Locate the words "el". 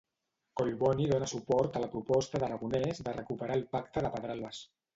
3.61-3.69